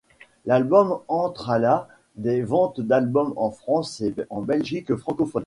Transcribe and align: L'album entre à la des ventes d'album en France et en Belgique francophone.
L'album 0.47 0.97
entre 1.07 1.51
à 1.51 1.59
la 1.59 1.87
des 2.15 2.41
ventes 2.41 2.81
d'album 2.81 3.33
en 3.35 3.51
France 3.51 4.01
et 4.01 4.15
en 4.31 4.41
Belgique 4.41 4.95
francophone. 4.95 5.39